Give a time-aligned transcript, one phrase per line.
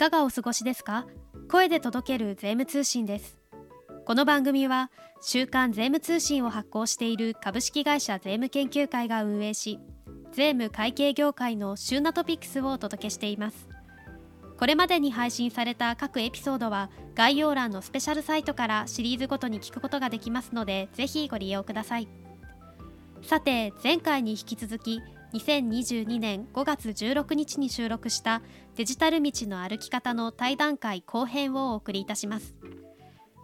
[0.00, 1.04] かがお過ごしですか？
[1.50, 3.38] 声で届ける税務通信です。
[4.06, 9.78] この番組は週刊税務通信を発行している株式会社税務研究会が運営し
[10.32, 13.68] 税務会計業界の旬なトピックスをお届けしています。
[14.56, 22.08] これまでに配信された各エピソードは概要欄のスペシャルサイトからシリーズごとに聞くことができますのでぜひご利用ください。
[23.20, 28.42] さて前回に引き続き2022年5月16日に収録した
[28.76, 32.54] デジタル道の歩き方の対談会後編をお送りいたします。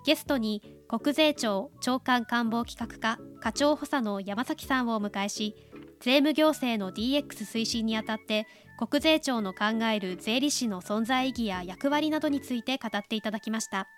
[0.04, 5.56] ゲストに国税庁長官官房企画課課長補佐の山崎さんをお迎えし
[6.00, 8.46] 税務行政の DX 推進にあたって
[8.78, 13.88] 国税庁の考える税理士の存在意義や役割などについて語っていただきました。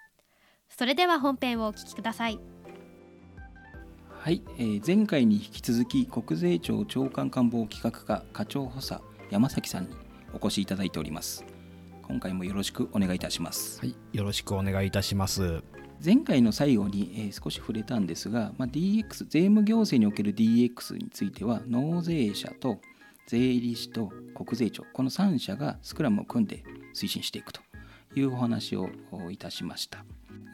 [0.68, 2.38] それでは本編をお聞きください。
[4.20, 9.00] はい、えー、前回に引き続き国税庁長官官房企画課課長補佐
[9.30, 9.90] 山崎さんに
[10.34, 11.44] お越しいただいております。
[12.02, 13.78] 今回もよろしくお願いいたします。
[13.78, 15.62] はいよろしくお願いいたします。
[16.04, 22.80] 前回の最後に、えー、少し触れたんですが、まあ、DX 税務行政における DX については納税者と
[23.28, 27.60] 税理士と国税庁この3者がスクラムを組んで推進していくと
[28.16, 28.90] いうお話を
[29.30, 30.04] いたしました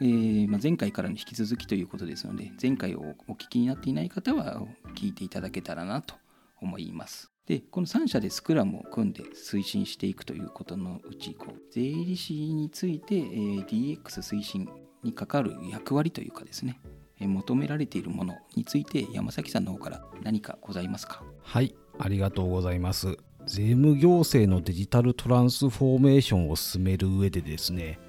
[0.01, 4.61] えー、まあ、前回からの引き続きということですので前回をお聞きになっていない方は
[4.95, 6.15] 聞いていただけたらなと
[6.61, 7.31] 思います。
[7.47, 14.67] でこの3社でスクラムを組んで推進していくということのうちこう税理士について、えー、DX 推進
[15.03, 16.79] にかかる役割というかですね、
[17.19, 21.23] え、求められているものについて山崎さんの方から何かございますか？
[21.43, 27.99] はいありがとうございます税務行政のデジタルトランスフォーメーションを進める上でですね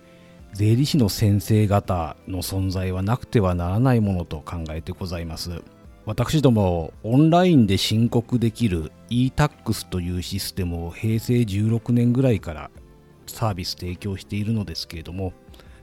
[0.57, 5.63] 税理士の先生方の存在はなくてはならないものと考えてございます。
[6.07, 12.71] 私どもオンラインで申告できる e-tax というシステムを平成16年ぐらいから
[13.27, 15.35] サービス提供しているのですけれども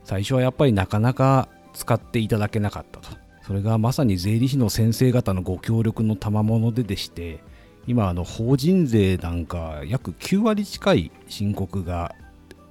[0.05, 3.15] 最初はやっぱりなかなか使っていただけなかったと。
[3.45, 7.43] それがまさに税理士の先生方のご協力の賜物ででして
[7.85, 12.15] 今あの法人税なんか約9割近い申告が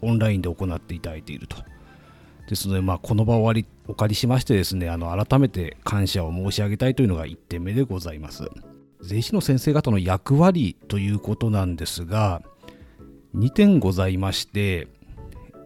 [0.01, 1.59] オンラインで行っていただいていると。
[2.53, 3.51] ですので、まあ、この場を
[3.89, 8.45] お借りしましてですね、あの改めて感謝を申し上げたいというのが1点目でございます。
[9.01, 12.43] 税理士の先生方の役割ということなんですが、
[13.35, 14.87] 2点ございまして、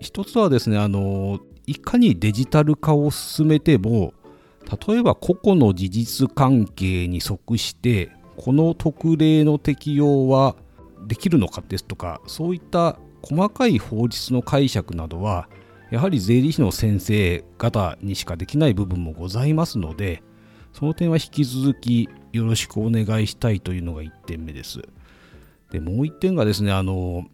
[0.01, 4.15] 1つはですね、あのいかにデジタル化を進めても、
[4.89, 10.55] 例えば個々の事実関係に即して、この特例の適用は
[11.05, 15.49] できるのかですとか、そういった細かい法律の解釈などは、
[15.91, 20.23] やはり税理士の先生方にしかできない部分もございますので、
[20.73, 24.83] その点は引き続きよろしくお願いしたいというのが1点目です。
[25.71, 27.25] で、もう1点がですね、あの、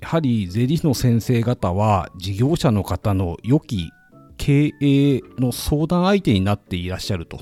[0.00, 3.90] やはり税理士の先生方は事業者の方の良き
[4.38, 7.40] 経営の相談相手になっていらっしゃると。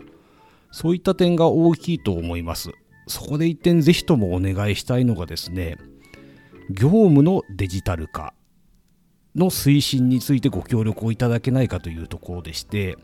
[0.70, 2.70] そういった点が大きいと思います。
[3.06, 5.78] そこで1点ぜひともお願いしたいのがですね、
[6.70, 8.34] 業務のデジタル化。
[9.38, 12.96] の推進についてご協力をいただけないかというところでして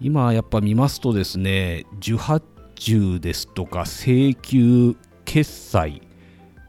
[0.00, 6.02] 今やっぱ見ますとですね受発注ですとか請求決済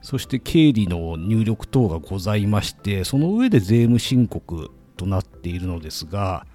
[0.01, 6.45] そして経理の入力等がございましてその上で税務申告となっているのですが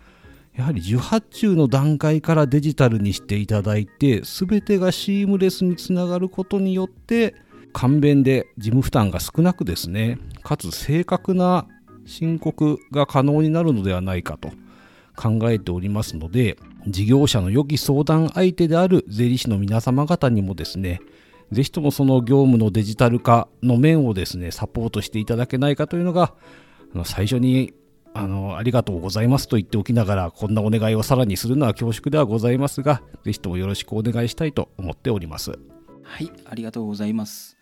[0.54, 7.34] やはり受発注の段階からデジタルにしていただいて全てがシームレスにつながることによって
[7.72, 11.66] 簡便で事務負担が少なくですねかつ正確な
[12.08, 14.50] 申告が可能になるのではないかと
[15.16, 21.00] 考えておりますので事業者の良き相談相手である税理士の皆様方にもですね
[21.52, 26.34] ぜひともその業務のデジタル化の面をですねサポートしていただけないかというのが
[27.04, 27.74] 最初に
[28.14, 35.58] あのありがとうございますと言っておきながらこんなお願いをさらにするのは恐縮ではございますがぜひともよろしくお願いしたいと思っております。
[36.02, 37.56] はいありがとうございます。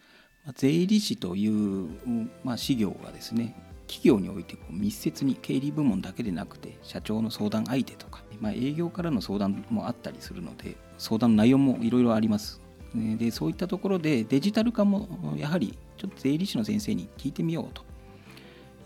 [0.55, 1.89] 税理士という、
[2.45, 3.57] まあ、事業がですね
[3.87, 12.61] 企業においてこう密接に経理部門だけでなくて社長の相談相手とか、まあ、営業からの相談もあったりするので相談の内容もいろいろあります。
[12.95, 17.83] でそういったところでデジタル化もやはりちょっと税理士の先生に聞いてみようと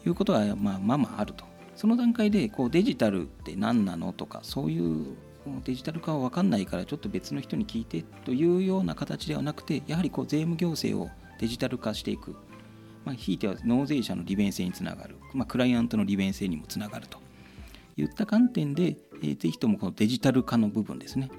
[0.05, 1.45] いうことはまあまあまああると。
[1.77, 5.17] その段階でこうデジタルって何なのとかそういう
[5.65, 12.37] デジタル化は分かんないからちょっと別の人に聞いてというような形ではなくてやはりこう税務行政をデジタル化していく
[13.05, 17.19] まあ、ひいては納税者の利便性につながる、まあ、クライアントの利便性にもつながると
[17.97, 21.31] いった観点で、えー、ぜひともこのデジタル化の部分ですね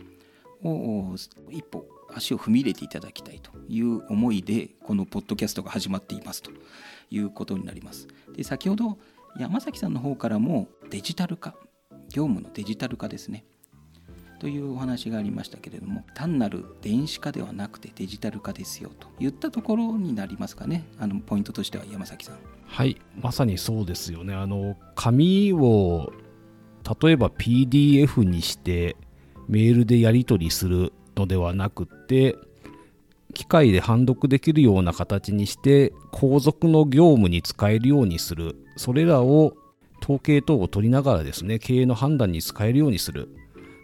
[0.63, 1.16] を
[1.50, 6.52] 一歩足を踏み入れていただきたいという思いでこのポッドキャストが始まっていますと
[7.10, 8.08] いうことになります。
[8.36, 8.98] で先ほど
[9.38, 11.56] 山崎さんの方からもデジタル化
[12.10, 13.46] 業務のデジタル化ですね
[14.42, 20.84] というお話がありましたけれども単なる電子化ではなくてデジタル化ですよといったところになりますかね。
[20.98, 22.40] あのポイントとしては山崎さん。
[22.66, 24.34] はいまさにそうですよね。
[24.34, 26.12] あの紙を
[27.04, 28.98] 例えば PDF にして
[29.48, 32.36] メールでやり取りするのではなくて
[33.36, 38.56] 機械で判読できるような形にして後続の業務に使えるようにする。
[38.76, 39.54] それらを
[40.02, 43.30] 統計等を取りながらですね経営の判断に使えるようにする。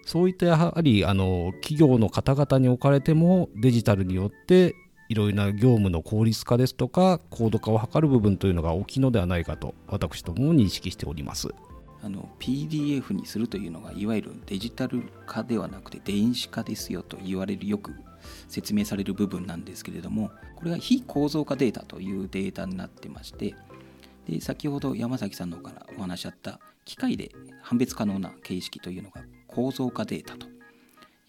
[0.07, 4.73] そういったやはりあの企業の方々におかれてもデジタルによって
[5.09, 11.49] いろいろな業務の効率化ですとか高度化を図る部分というのが大きいのではないかと私どもも認識しております。
[12.01, 17.91] あの PDF にするというのがいわゆるデジタル化ではなくて電子化ですよと言われるよく
[18.47, 23.55] 説明される部分なんですけれどもこれが非構造化データというデータになってまして
[24.29, 27.31] で先ほど山崎さんの方からお話しあった機械で
[27.61, 30.47] 判別可能な形式というのが構造化データと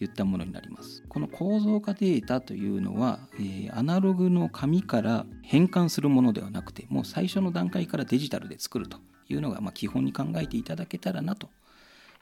[0.00, 8.98] いったものになりますこの構造化データというのは、えー、アナログの紙から変換するものではなくてもう最初の段階からデジタルで作ると
[9.28, 11.48] いうのが、まあ、基本に考えていただけたらなと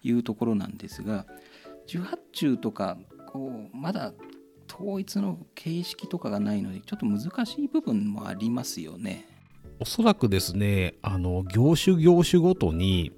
[0.03, 1.27] いうところなんですが
[1.89, 2.97] 18中とか
[3.27, 4.13] こうまだ
[4.73, 9.25] 統一の形式とかがないのでちょっと難しい部分もありますよね。
[9.79, 13.13] おそらくですねあの業種業種ごとに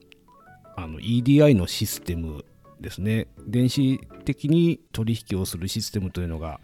[0.77, 2.45] あの EDI のシステム
[2.81, 6.61] ですね電子的に取引をするシステムというのが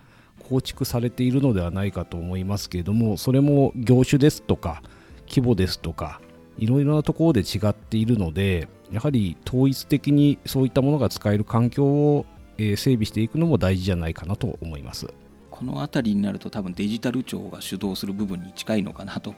[0.49, 4.82] 構築されているのではないかと思いますけれどもそれも業種ですとか
[5.28, 6.20] 規模ですとか
[6.58, 12.26] いろいろなところで違っているのでやはり統一的にそういったものが使える環境を
[12.58, 15.12] 整備していくのも大事じゃないかなと思います。
[15.55, 19.37] この辺りになると多分デジタル庁が主導する部分に近いのかなと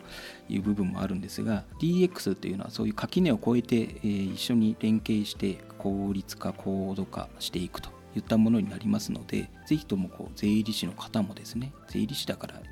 [0.49, 12.63] いう部分もあるんですが DX っていうのはそういう垣根を越えて、え、一緒に連携して効率化高度化していくといったものになりますのでぜひともこう税理士の方もですね税理士だから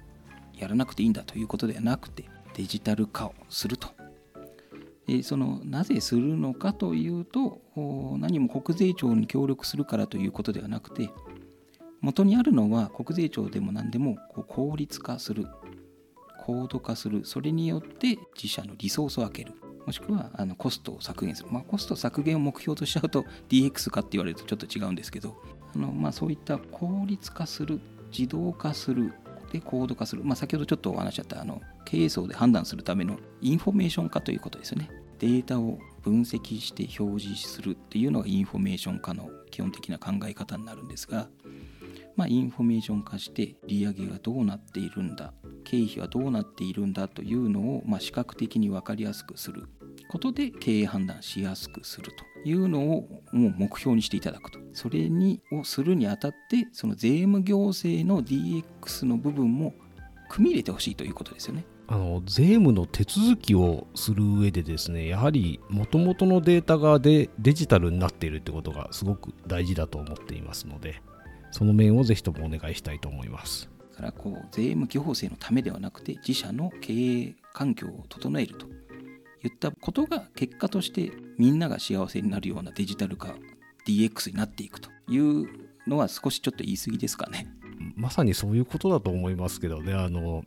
[0.56, 2.24] やらなくていいんだということではなくて
[2.54, 3.90] デジタル化をすると。
[5.22, 7.60] そのなぜするのかというと
[8.18, 11.10] 何も国税庁に協力するからということではなくて
[12.04, 15.46] 元にあるのは国税庁でも何でもこう効率化する
[16.44, 19.54] 高度化するそれによって自社のリソースを分ける
[19.86, 25.34] もしくはあのコストを削減する、まあ、コスト削減を目標としちゃうと DX 化って言われるとちょっと違うんですけど
[25.74, 27.80] あの、まあ、そういった効率化する
[28.12, 29.14] 自動化する
[29.50, 34.90] で高度化する、まあ、先ほどちょっとお話しあったあの経営層で判断するためのインフォメーション化ということですよね。
[35.20, 41.28] データを分析して表示するっていうのがインフォメーション化の基本的な考え方になるんですが、
[42.16, 45.32] まあ、インフォメーション化して売上げがどうなっているんだ
[45.64, 49.68] 経費はどうなっているんだというのを、まあ、視覚的に分かりやすくする。
[50.08, 54.58] ことで経営判断しやすくするというのをもう目標にしていただくと。
[54.72, 59.74] それにをするにあたってその税務行政の DX の部分も
[60.28, 61.64] 組み入れてほしいということですよね。
[61.86, 71.02] あの税務の手続きをする上でですねやはりもともとのデータがデデジタルになっているということがすごく大事だと思っていますので。
[71.54, 73.70] その面をぜひともお願いしたいと思います。
[73.94, 78.66] からこう税務行政のためではなくて自社の経営環境を整えると
[79.44, 83.36] いったことが結果としてみんなが幸せになるようなデジタル化
[83.86, 85.46] DX になっていくという
[85.86, 87.46] のは少しちょっと言い過ぎですかね。
[87.94, 90.44] まさにそういうことだと思いますけどねあの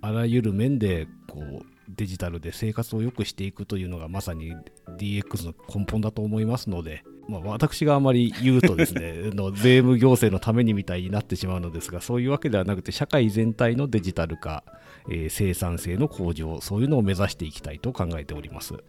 [0.00, 4.56] あらゆる面でこうデジタルで生活を良くしていくというのがまさに
[4.98, 14.64] DX の根本だと思いますので、まあ、私があまり言うとですね の税務行政のためにみたいになってしまうのですがそういうわけではなくて社会全体のデジタル化、
[15.08, 18.82] えー、生産性の向上そういうのを目指していきたいと考えております、はい。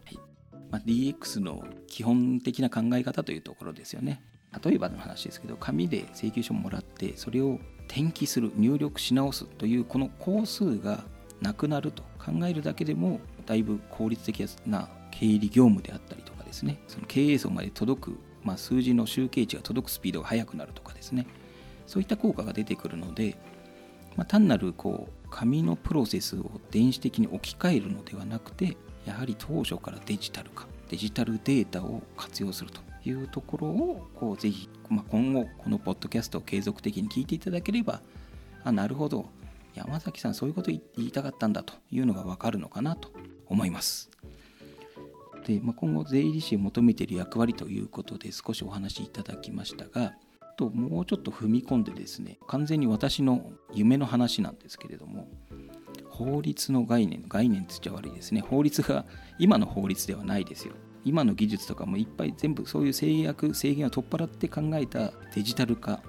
[0.72, 4.24] まあ、DX の基本的な考え方というところですよね。
[4.64, 11.04] 例えばの話ですけど紙で請求書をもらってそれを転記する入力し直すというこの工数が
[11.42, 16.80] なくなると考えるだけでもだいぶ効率的な経理業務であったりとかですね。
[16.88, 21.26] その経営層まで届く、まあ、数字の集計値が届くスピードが速くなるとかですね。
[21.88, 23.36] そういった効果が出てくるので、
[24.16, 38.02] まあ、単なるこう紙のプロセスを電子的に置き換えるのではなくてやはり当初からデジタル化デジタルデータを活用するというところをこうぜひ、まあ、今後このポッドキャストを継続的に聞いていただければ
[38.64, 39.26] あなるほど。
[39.74, 43.12] 山崎さんそういうこと言いたかったんだというのが分かるのかなと
[43.48, 44.12] 思います。
[45.46, 50.14] で、まあ、今後税理士を求めている役割ということで少しお話しいただきましたが
[50.56, 55.28] ともうちょっと踏み込んでですね完全に私の夢の話なんですけれども
[56.10, 58.42] 法律の概念概念って言っちゃ悪いですね。
[58.42, 59.04] 法律が
[59.40, 60.76] 今の法律ではないですよ。
[61.04, 66.04] 今の技術とかもいっぱい全部そういう制約制限を取っ払って考えたデジタル化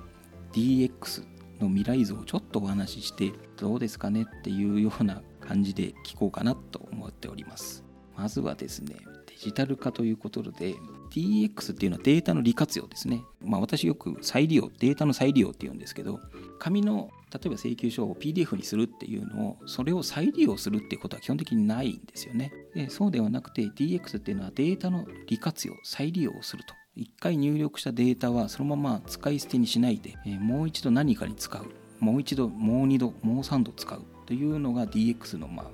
[0.53, 1.25] DX
[1.59, 7.83] の未来像をちょっとお話ししてどうですかねっていうような感じで聞こうかなと思っております。
[8.15, 8.97] まずはですね
[9.35, 10.75] デジタル化ということで
[11.11, 13.23] DX っていうのはデータの利活用ですね。
[13.41, 16.21] まあ私よく再利用、データの再利用って言うんですけど、
[16.59, 22.53] 紙の例えば請求書を PDF にするっていうのを、それを再利用するっていうことは基本的にないんですよね。
[22.75, 26.75] でそうではなくて DX っていうのはデータの利活用、再利用をすると。
[26.97, 31.67] 一回入力したデータはそのまま使い捨てにしないで、えー、もう一度何かに使う。
[31.99, 35.71] もう一度、もう二度、もう三度使うというのが DX のまあ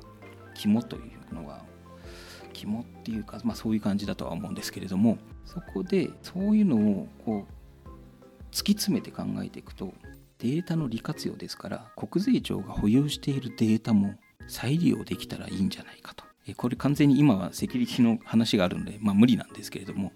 [0.55, 1.01] 肝とい
[1.31, 1.65] うのが
[2.53, 7.47] 肝っていうか、まあ、そういう感じだとは思うんですけれどもそこでそういうのをこ
[7.85, 7.89] う
[8.53, 9.93] 突き詰めて考えていくと
[10.39, 14.15] データの利活用ですから国税庁が保有しているデータも
[14.49, 16.25] 再利用できたらいいんじゃないかと。
[16.57, 20.11] これ完全に今はセキュリティの話があるので、まあ、無理なんですけれども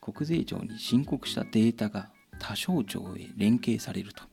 [0.00, 2.10] 国税庁に申告したデータが
[2.40, 4.24] 他省庁へ連携されると。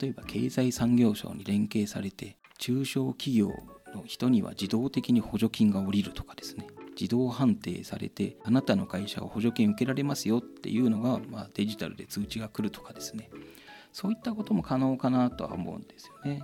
[0.00, 3.52] 例えば経済産業省に連携されて中小企業
[3.94, 6.66] の人には自動的に補助金が下りるとかですね。
[6.98, 13.30] 自動判定されてあなたの会社は補助金受けられますよっていうのが、まあ、デジタルで通知が来るとかですね。
[13.92, 16.42] そういったことも可能かなとは思うんですよね。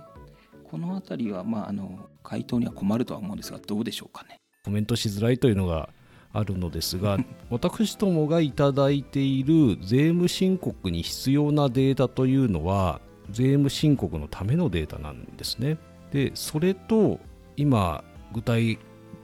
[0.63, 4.39] この辺りは、まあ、あの回答には困るとは思うんですがどうでしょうかね。
[4.63, 5.89] コメントしづらいというのが
[6.31, 7.17] あるのですが
[7.49, 13.01] 私どもがいただいている税務申告に必要なデータというのは
[13.31, 15.77] 税務申告のためのデータなんですね。
[16.11, 17.19] でそれと
[17.59, 18.79] 今具体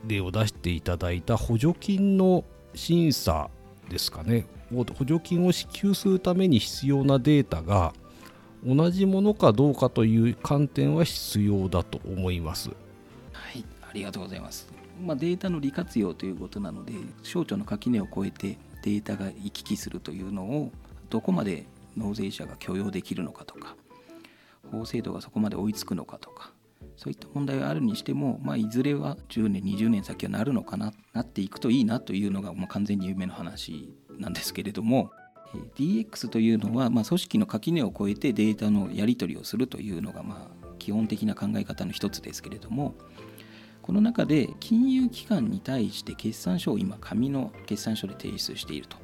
[0.06, 3.50] 例を出していただいた補助金の審査
[3.90, 7.94] ですかね補助金を支給するために必要なデータが
[8.66, 12.72] 同じものかどうかという観点は必要だと思います。
[13.32, 14.68] はいありがとうございます。
[15.02, 20.72] まあ、データの利活用ということなので省庁の垣根を越えてデータが行き来するというのを
[21.10, 23.76] どこまで納税者が許容できるのかとか
[24.72, 26.52] 法制度がそこまで追いつくのかとか
[26.98, 35.12] そういった問題があるにしても、まあ、いずれは10年20年先はなるのかななっていくといいなというのが、まあ、完全に夢の話なんですけれども
[35.76, 42.96] DX というのは、まあ、組織の垣根を越えてデータのやり取りをするというのが、まあ、基本的な考え方の一つですけれども
[43.82, 48.98] この中で金融機関に対して決算書を今紙の決算書で提出していると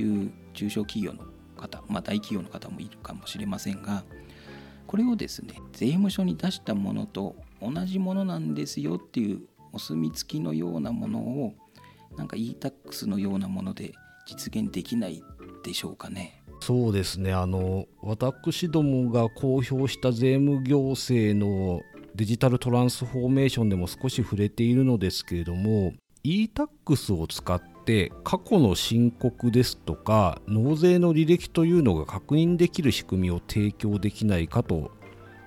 [0.00, 1.24] いう中小企業の
[1.60, 4.04] 方、まあ、大企業の方もいるかもしれませんが
[4.94, 9.40] これをですね税務署に出したものと同じものなんですよっていう
[9.72, 11.54] お墨付きのようなものを
[12.16, 13.90] なんか e-tax のようなもので
[14.24, 15.20] 実現できない
[15.64, 16.44] でしょうかね。
[16.60, 21.80] そうですねあの私どもが公表した税務行政の
[22.14, 34.90] デジタルトランスフォーメーションでも少し触れているのですけれども e-tax を使って過去の申告ですとか納税の履歴というのが確認できる仕組みを提供できないかと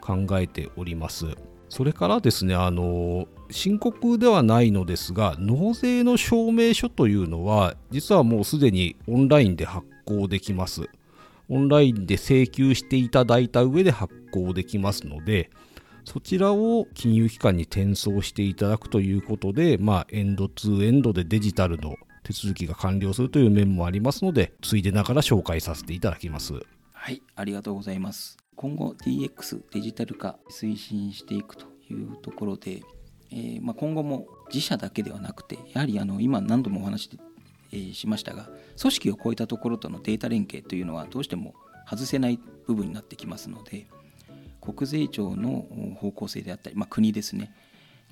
[0.01, 1.25] 考えております。
[1.69, 10.89] それからですねあの申告ではないのですが納税の証明書というのは実はもうすでにオンラインで発行できます。
[11.49, 15.49] オンラインで請求していただいた上で発行できますので
[16.03, 21.95] そちらを金融機関に転送していただくということで、まあ、エンドツーエンドでデジタルの
[22.27, 26.53] 手続きが完了するという面もありますので、ついでながら紹介させていただきます。
[26.91, 28.37] はい、ありがとうございます。
[28.57, 32.81] 今後 DX デジタル化推進していくというところで、
[33.31, 37.19] えー、まあ、今後も自社だけではなくてやはりあの今何度もお話し、
[37.71, 38.49] えー、しましたが
[38.81, 41.53] 組織を超えたところとのデータ連携というのはどうしても
[41.87, 43.85] 外せない部分になってきますので
[44.59, 45.67] 国税庁の
[45.99, 47.53] 方向性であったり、まあ、国ですね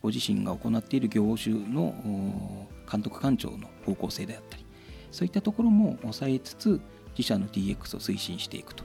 [0.02, 4.65] ご自身が行っている業種の監督官庁の方向性であったり
[5.12, 6.82] そういったところも抑えつつ
[7.18, 8.84] 自社の DX を推進していくと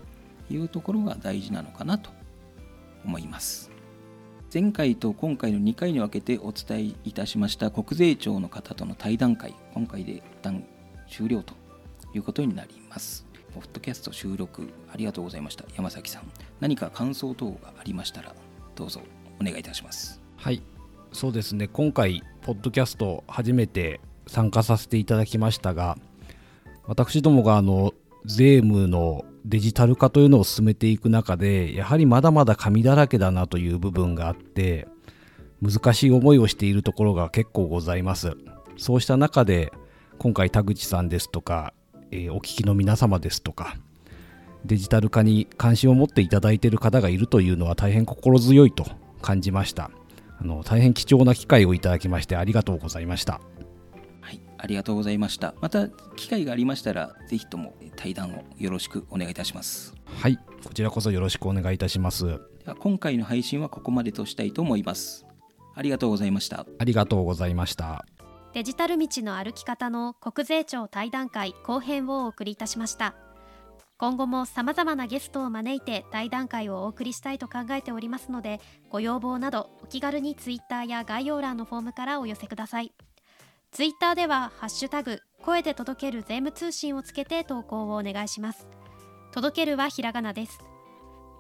[0.49, 2.11] いうところが大事なのかなと
[3.05, 3.71] 思います。
[4.53, 10.65] 前回と今回の2回に分けてお伝えいたしました国税庁の方との対談会今回で一旦
[11.09, 11.55] 終了と
[12.15, 13.27] いうことになります。
[13.55, 15.65] ポッドキャスト収録ありがとうございました。
[15.77, 16.31] 山崎さん
[16.61, 18.35] 何か感想等がありましたら
[18.75, 19.01] どうぞ
[19.41, 20.21] お願いいたします。
[20.37, 20.63] はい。
[21.13, 21.69] そうですね。
[21.69, 25.97] 今回ポッドキャスト初めて参加させていただきましたが
[26.87, 27.93] 私どもがあの
[28.25, 34.87] 税務のデジタル化というのを進めていく中でやはりまだまだ紙だらけだなという部分があって
[35.63, 38.33] 難しい思いをしているところが結構ございます。
[38.77, 39.73] そうした中で
[40.19, 41.75] 今回田口さんですとか
[42.11, 43.77] えー、お聞きの皆様ですとか
[44.65, 48.85] デジタル化に関心を持っていただいている方がいるというのは大変心強いと
[49.23, 49.91] 感じました。
[50.41, 53.41] あの大変貴重な機会をいただきましてありがとうございました
[54.21, 55.55] はい、ありがとうございました。
[55.61, 59.93] また機会がありましたら、ぜひとも対談をよろしくお願いいたします。
[60.07, 65.27] はいこちらこそよろしくお願いいたしますでは今回の配信はここまでとしたいと思います。
[65.75, 66.67] ありがとうございました。
[66.79, 68.05] ありがとうございました
[68.53, 73.15] デジタル道の歩き方の国税庁対談会後編をお送りいたしました
[74.01, 82.95] 今後も様々なゲストを招いて対談会をお送りしたいと考えておりますのでご要望などお気軽にツイッターや概要欄のフォームからお寄せください。
[83.73, 88.67] ツイッターではハッシュタグ声で届ける税務通信をつけて投稿をお願いします。
[89.33, 90.59] 届けるはひらがなです。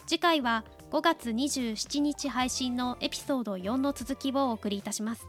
[0.07, 5.26] 次回は5月27日配信のエピソード4の続きをお送りいたします。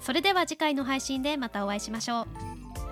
[0.00, 2.85] それでは次回の配信でまたお会いしましょう。